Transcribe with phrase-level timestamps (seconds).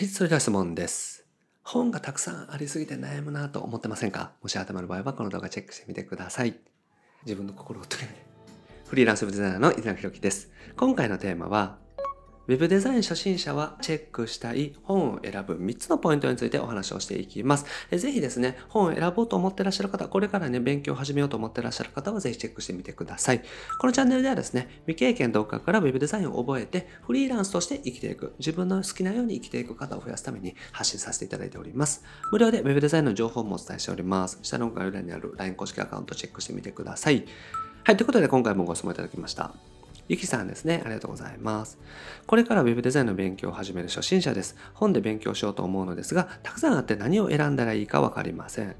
[0.00, 1.26] い、それでは質問です。
[1.62, 4.32] 本がたくさんありすぎて悩むなと思ってませんか？
[4.42, 6.54] もし頭の場合はこの動画チェックしてみてください。
[7.24, 8.20] 自分の心を取り上げ
[8.88, 10.50] フリーランスデザイナーの伊沢弘樹です。
[10.76, 11.78] 今回のテーマは、
[12.50, 17.64] ウェブデザイン初心者はチェックしたい本を選ぶ3つのポイントについてお話をしていきます。
[17.92, 23.42] えぜひですね、本を選ぼうと思ってらっしゃる方、これからね、勉強を始めようと思ってらっしゃる方はぜひチェックしてみてください。
[23.78, 32.02] このチャンネルではですね、未経験どっかからウェブデザインを覚えて、フリーランスとして生きていく、自分の好きなように生きていく方を増やすために発信させていただいております。
[32.32, 34.40] 無料でウェブデザインの情報もお伝えしております。
[34.42, 37.24] 下の概要欄にある LINE 公式アカウントチェックしてみてください。
[37.84, 39.69] はい、ということで今回もご質問いただきました。
[40.10, 40.82] ゆきさんですね。
[40.84, 41.78] ありがとうございます。
[42.26, 44.56] これから Web デザインの勉強を始める初心者です。
[44.74, 48.74] 本で勉強しようと思うのですが、たくさんあって何を選んだらいいかわかりません。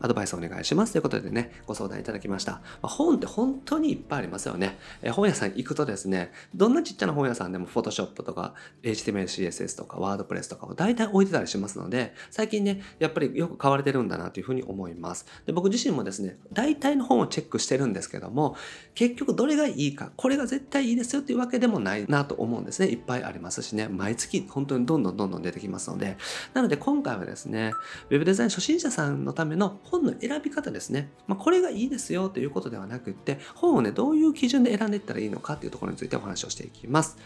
[0.00, 2.52] アドバイスお願いしますということでね、ご相談いただきました。
[2.52, 4.78] まあ、本って本当にいっぱいありますよね。
[5.02, 15.26] え本屋さん行くとですね、どんなちっちゃな本屋さんでも Photoshop とか HTML、CSS とか WordPress とかを大体置いてたりしますので、最近ね、やっぱりよく買われてるんだなというふうに思います。
[15.46, 18.56] で僕自身もですね、大体の本をチェックしてるんですけども、
[18.94, 22.88] 結局どれがいいか、これが絶対いいですよっていうわけでもないなと思うんですね。
[22.88, 26.16] いっぱいありますしね、毎月本当にどんどんどんどん出てきますので、
[26.54, 27.72] なので今回はですね、
[28.10, 31.10] ウェブデザイン初心者さんのための本の選び方ですね。
[31.26, 37.18] まあ、これがいいですよということではなくって、本をね、どういう基準で選んでいったらいいのかっていうところについてお話をしていきます。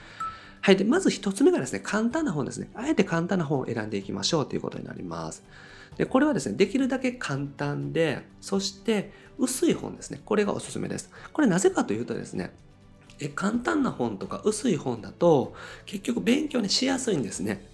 [0.61, 0.77] はい。
[0.77, 2.71] で、まず一つ目がですね、簡単な本ですね。
[2.75, 5.43] あえて簡単な本を選んでいきましょうということになります。
[5.97, 10.21] で、これはですね、できるだけ簡単で、そして薄い本ですね。
[10.25, 11.11] これがおすすめです。
[11.33, 12.55] これなぜかというとですね、
[13.19, 15.55] え簡単な本とか薄い本だと、
[15.87, 17.67] 結局勉強ねしやすいんですね。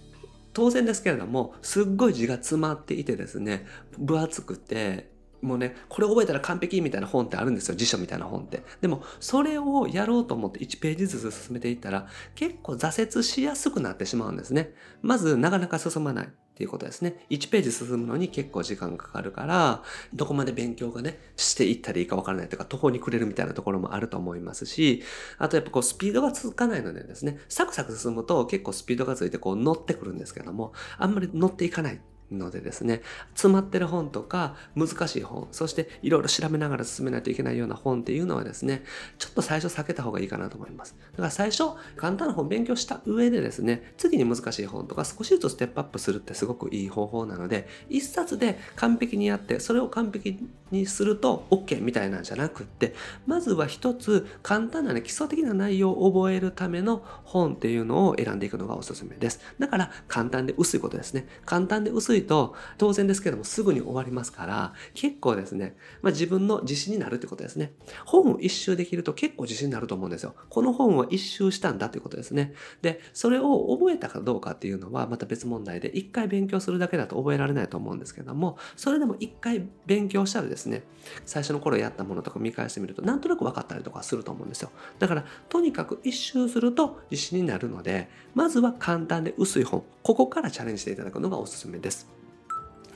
[0.53, 3.65] 当然ですけれども、すっごい字が詰まっていてですね、
[3.97, 5.11] 分厚くて、
[5.41, 7.75] もうね、これ覚えたら完璧みたいな本ってあるんですよ。
[7.75, 8.63] 辞書みたいな本って。
[8.81, 14.73] でも、それをやろうと思って1ページずつ進めていったら、結構挫折しやすくなってしまうんですね。
[15.01, 17.25] まず、なかなか進まないっていうことですね。
[17.29, 19.81] 1ページ進むのに結構時間かかるから、
[20.13, 25.01] どこまで勉強がね、していったらいいかわからないとか、途方に暮れるみたいなところもあると思いますし、
[25.37, 32.01] あとやっぱこう、スピードが続かないのでですね、サクサク進むと結構スピードがついてこう乗ってくるんですけども、あんまり乗っていかない。
[32.31, 38.83] のでですね、詰まってる本とか難しい本、そしていろいろ調べながら進めないといけないような本っていうのはですね、
[39.17, 40.95] ちょっと最初避けた方がいいかなと思います。
[41.11, 41.63] だから最初、
[41.95, 50.37] 簡単な本勉強した上でですね、次に難しい本とか少しずつステップアップするってすごくいい方法なので、一冊で完璧にやって、それを完璧
[50.71, 52.93] にすると OK みたいなんじゃなくって、
[53.25, 59.39] まずは一つ簡単なね、基礎的な内容を覚えるための本っていうのを選んでいくのがおすすめです。
[59.57, 61.27] だから簡単で薄いことですね。
[61.45, 67.73] 簡単で薄いと当然ですけどもすぐに終わりますから結構ですね、まあ、自分の自信になるってことですね。
[68.05, 70.35] 本を一周できると結構自信になると思うんですよ。
[70.49, 72.53] この本は一周したんだということですね。
[72.81, 80.83] でそれを覚えたかどうかっていうのはまた別問題で一回勉強するだけだと覚えられないと思うんですけどもそれでも一回勉強したらですね
[81.25, 84.71] 最初の頃やったものとか見返してみるとなんとなく分かったりとかすると思うんですよ。
[84.99, 92.08] だからとにかく一周すると自信になるのでまずは簡単で薄い本ここからチャレンジしていただくのがおすすめです。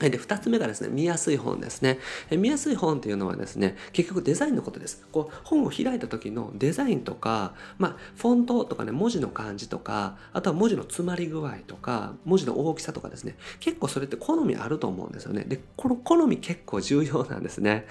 [0.04, 1.98] はい、で2つ目がですね見やすい本ですね。
[2.28, 5.02] え見やすい本っていうのはですね結局デザインのことです。
[5.10, 13.38] こう本を開いた時のデザインとか、まあ、フォントとかね文字の感じとかあとは文字の詰まり具合とか文字の大きさとかですね。
[13.60, 15.44] 結構それって好みあると思うんですよね。
[15.48, 17.86] でこの好み結構重要なんですね。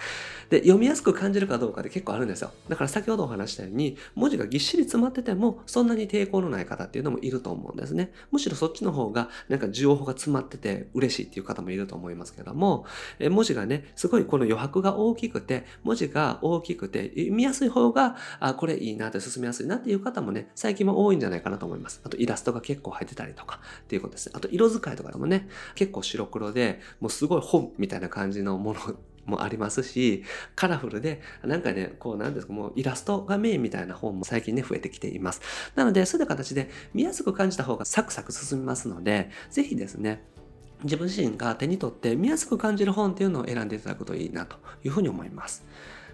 [0.52, 2.52] で読みやすく感じるかどうかで結構あるんですよ。
[2.70, 8.12] だから先ほどお話したように文字がぎっしり詰まっててもそんなに抵抗のない方っていうのもいると思うんですね。
[8.32, 12.86] むしろそっちの方がなんか情報が詰まってて嬉しいっていう方もいると思うんです思いますけども、
[13.20, 22.02] え文字がね、すごいこの余白が大きくて、文字が大きくて、見やすい方が、あ、これいいなって進みやすいなっていう方もね、最近は多いんじゃないかなと思います。
[22.04, 24.34] あとイラストが結構入ってたりとかっていうことですね。
[24.36, 28.80] あと色使いとかでもね、結構白黒で、もうすごい本みたいな感じのもの
[29.26, 30.24] もありますし、
[30.56, 35.42] カラフルで、なんかね、こうなんですか、もうイラストがメインみたいな本も最近ね、増えてきています。
[35.76, 40.24] なので、そういった形で見やすく感じた方がサクサク進みますので、ぜひですね、
[40.84, 45.66] 自分自身が手に取って見やすく感じる本っていうのを選んでいただくといいなというふうに思います。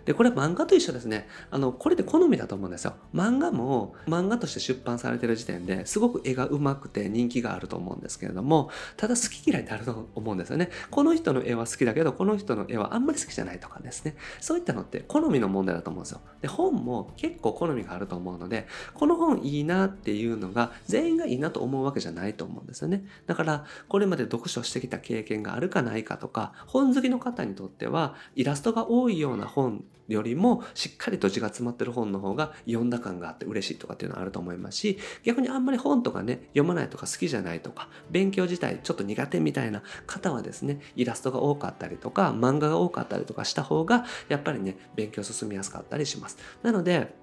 [0.10, 1.28] で、これは漫画と一緒ですね。
[1.52, 2.96] あの、これって好みだと思うんですよ。
[3.14, 10.72] 漫画も漫画として出版されてる時点ですごく絵が上手くて人気があると思うんですけれども、ただ好き嫌いってあると思うんですよね。
[10.90, 14.16] この人の絵は好きだけど、この人の絵はあんまり好きじゃないとかですね。
[14.40, 16.22] そういったのって好みの問題だと思うんですよ。
[16.42, 18.66] で、本も結構好みがあると思うので、
[18.96, 23.06] この本いいなっていうのが全員がいいなと思うわけじゃないと思うんですよね。
[23.28, 46.38] だから、これまで読書してきた経験があるかないかとか、本好きの方にとっては、イラストが多いような本よりもしっかりと字が詰まってる本の方が読んだ感があって嬉しいとかっていうのはあると思いますし逆にあんまり本とかね読まないとか好きじゃないとか勉強自体ちょっと苦手みたいな方はですねイラストが多かったりとか漫画が多かったりとかした方がやっぱりね勉強進みやすかったりします。
[46.63, 47.13] なので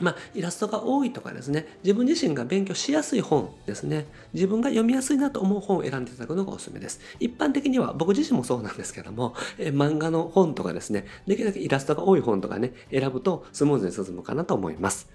[0.00, 7.00] まあ、イラストが多いとかですね、自分自身が勉強しやすい本ですね、自分が読みやすいなと思う本を選んでいただくのがおすすめです。
[7.18, 15.08] 一般的には、僕自身もそうなんですけども、え漫画の本とかですね、できるだけイラストが多い本とかね、選ぶとスムーズに進むかなと思います。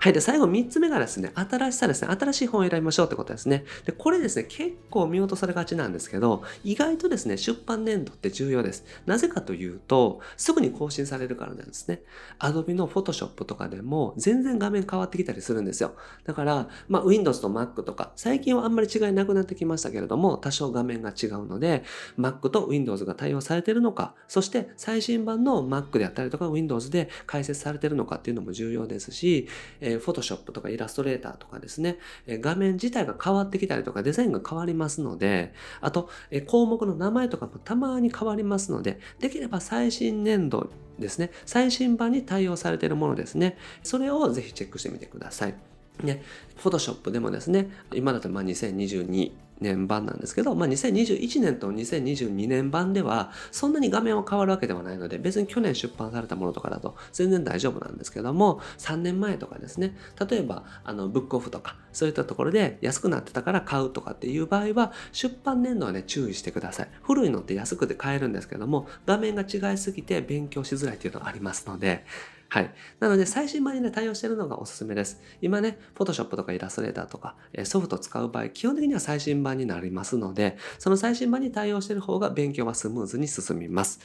[0.00, 0.12] はい。
[0.12, 2.14] で、最後3つ目がですね、新しさですね。
[2.14, 3.64] 新しい本を選びましょうってことですね。
[3.84, 8.84] で、これですね、結構見落とされがちなんですけど、意外とですね、出版年度って重要です。
[9.06, 12.02] なぜかというと、すぐに更新されるからなんですね。
[12.38, 15.94] Adobe の Photoshop とかでも全然画面変わってきたりするんですよ。
[16.24, 21.82] だから、まあ、Windows と Mac とか、最近はあんまり違いなくなってきましたけれども、多少画面が違うので、
[22.18, 29.48] Mac と Windows が対応されてるのか、そして最新版の Mac であったりとか Windows で解説されてるのかっていうのも重要ですし、
[29.80, 45.54] えー、Photoshop とかイラストレーターとかですね、え画面自体が変わってきたりとかデザインが変わりますので、あと、え項目の名前とかもたまに変わりますので、できれば最新年度ですね、最新版に対応されているものですね、それをぜひチェックしてみてください。
[46.02, 46.22] ね、
[46.62, 59.96] Photoshop でもですね、今だとま2022年版なんですけど、まあ、2021年と2022年版ではそんなに画面は変わるわけではないので別に去年出版されたものとかだと全然大丈夫なんですけども3年前とかですね。
[60.28, 66.88] 例えばあのブックオフとかそういったところで安くなってたから買うとかっていう場合は出版年度はね注意してください。
[67.02, 72.04] 古いのって安くて買えるんですけども画面が違いすぎて勉強しづらいっていうのがありますので
[72.50, 72.74] はい。
[72.98, 75.20] なので、最新版にね、対応しているのがおすすめです。
[75.42, 84.00] 今ね、Photoshop とかイラストレーターとか、えソフトを使う場合、基本的には最新版になりますので、その最新版に対応している方が勉強はスムーズに進みます。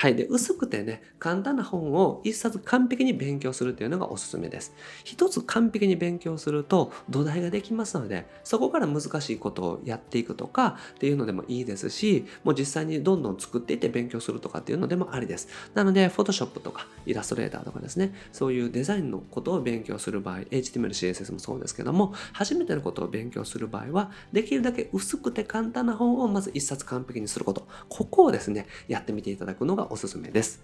[0.00, 0.16] はい。
[0.16, 4.72] で、薄くてね、簡単な本を一冊完璧に勉強するっていうのがおすすめです。
[5.04, 15.48] 一つ完璧に勉強すると土台ができますので、そこから難しいことをやっていくとかっていうのでもいいですし、もう実際にどんどん作っていって勉強するとかっていうのでもありです。
[15.74, 27.68] なので、Photoshop とかイラストレーターとかですね、そういうデザインのことを勉強する場合、HTML、CSS もそうですけども、初めてのことを勉強する場合は、できるだけ薄くて簡単な本をまず一冊完璧にすること。
[27.90, 30.62] ここをですね、やってみていただくのがおすすめです。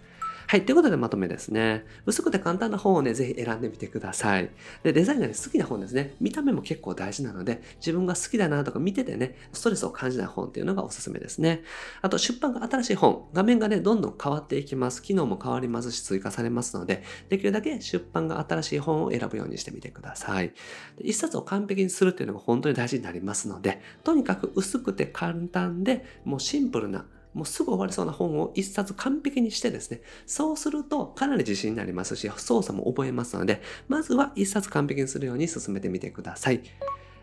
[0.48, 0.64] はい。
[0.64, 1.84] ということでまとめですね。
[2.04, 4.48] 薄くて簡単な本をね、ぜひ選んでみてください。
[4.84, 6.14] で、デザインがね、好きな本ですね。
[6.20, 11.64] 見た目も結構大事なので、自分が好きだなとか見ててね、ストレスを感じない本っていうのがおすすめですね。
[12.00, 13.28] あと、出版が新しい本。
[13.32, 15.02] 画面がね、どんどん変わっていきます。
[15.02, 20.52] 機能も変わりますし、追加されますので、できるだけ出版が新しい本を選ぶようにしてみてください。
[21.00, 27.04] 一冊を完璧にするっていうのが本当に大事になりますので、とにかく薄くて簡単で、もうシンプルな
[27.36, 36.62] もうすぐ終わりそうな本を一冊完璧にしてですね、そうするとかなり自信になりますし、操作も覚えますので、まずは一冊完璧にするように進めてみてください。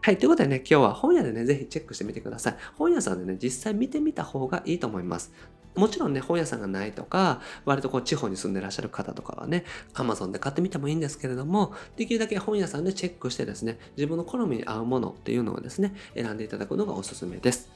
[0.01, 0.17] はい。
[0.19, 2.55] ということでね、今日は本屋でね、ぜひチェックしてみてください。
[2.77, 5.33] 本屋さんでね、実際見てみた方がいいと思います。
[5.75, 17.71] もちろんね、本屋さんがないとか、割とこう地方に住んでらっしゃる方とかはね、Amazon で買ってみてもいいんですけれども、できるだけ本屋さんでチェックしてですね、自分の好みに合うものっていうのをですね、選んでいただくのがおすすめです。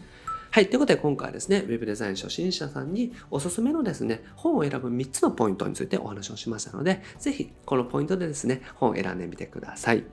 [0.51, 0.69] はい。
[0.69, 10.05] ということで今回はですね、Web デザイン初心者さんにおすすめのですね、本を選ぶ3つのポイントについてお話をしましたので、ぜひこのポイントでですね、本を選んでみてください。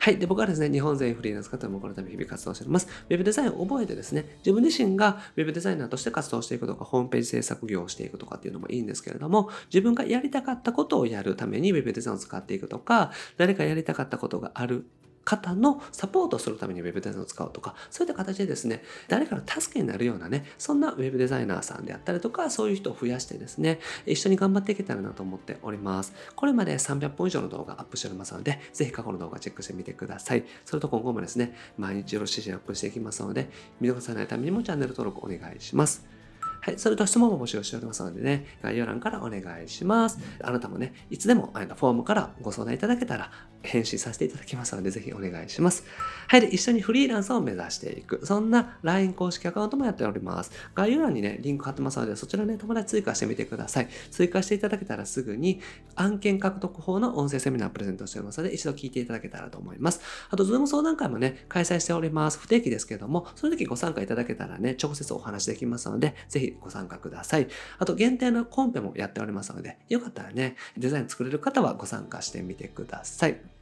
[0.00, 0.18] はい。
[0.18, 2.86] で、僕はですね、日本全員フリーランス方もこのため日々活動しております。
[3.08, 14.86] Web デザインを覚えてですね、自分自身が Web デザイナーとして活動していくとか、ホームページ制作業をしていくとかっていうのもいいんですけれども、自分がやりたかったことをやるために Web デザインを使っていくとか、誰かやりたかったことがある
[15.28, 26.14] 方のサポートするために Web デザインを使うとか、そういった形でですね、誰かの助けになるようなね、そんな Web デザイナーさんであったりとか、そういう人を増やしてですね、一緒に頑張っていけたらなと思っております。
[26.34, 30.44] これまで300本以上の動画アップしておりますので、ぜひ過去の動画チェックしてみてください。
[30.64, 36.18] それと今後もですね、毎日よろしいアップしていきますので、見逃さないためにもチャンネル登録お願いします。
[36.60, 36.78] はい。
[36.78, 40.18] それと質問も募集しておりますのでね、概要欄からお願いします。
[40.42, 43.30] あなたもね、いつでもフォームからご相談いただけたら
[43.62, 45.84] 返信させていただきますので、ぜひお願いします。
[46.28, 46.40] はい。
[46.40, 48.24] で、一緒にフリーランスを目指していく。
[48.24, 50.50] そんな LINE 公式アカウントもやっております。
[50.74, 53.88] 概要欄にね、リンク貼ってますので、そちらね、友達追加してみてください。
[54.10, 55.60] 追加していただけたらすぐに
[55.96, 60.00] 案件獲得法の音声セミナープレゼントしておりますので、一度聞いていただけたらと思います。
[60.30, 62.38] あと、 Zoom 相談会もね、開催しております。
[62.38, 67.48] 不定期ですけども、その時ご参加いただけたらね、直接お話できますので、ぜひご参加ください。
[67.78, 73.57] あと、限定のコンペもやっておりますので、よかったらね、デザイン作れる方はご参加してみてください。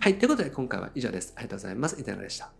[0.00, 1.32] はい、ということで今回は以上です。
[1.36, 2.00] ありがとうございます。
[2.00, 2.50] いかがでした。